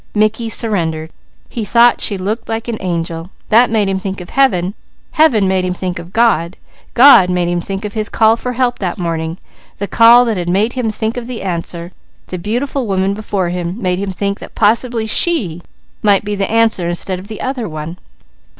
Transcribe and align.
Mickey 0.15 0.49
surrendered. 0.49 1.11
He 1.47 1.63
thought 1.63 2.01
she 2.01 2.17
was 2.17 2.39
like 2.47 2.67
an 2.67 2.79
angel, 2.81 3.29
that 3.49 3.69
made 3.69 3.87
him 3.87 3.99
think 3.99 4.19
of 4.19 4.31
Heaven, 4.31 4.73
Heaven 5.11 5.47
made 5.47 5.63
him 5.63 5.75
think 5.75 5.99
of 5.99 6.11
God, 6.11 6.57
God 6.95 7.29
made 7.29 7.47
him 7.47 7.61
think 7.61 7.85
of 7.85 7.93
his 7.93 8.09
call 8.09 8.35
for 8.35 8.53
help 8.53 8.79
that 8.79 8.97
morning, 8.97 9.37
the 9.77 9.85
call 9.87 10.25
made 10.25 10.73
him 10.73 10.89
think 10.89 11.17
of 11.17 11.27
the 11.27 11.43
answer, 11.43 11.91
the 12.29 12.39
beautiful 12.39 12.87
woman 12.87 13.13
before 13.13 13.49
him 13.49 13.79
made 13.79 13.99
him 13.99 14.09
think 14.09 14.39
that 14.39 14.55
possibly 14.55 15.05
she 15.05 15.61
might 16.01 16.25
be 16.25 16.33
the 16.35 16.49
answer 16.49 16.87
instead 16.89 17.19
of 17.19 17.27
the 17.27 17.39
other 17.39 17.69
one. 17.69 17.99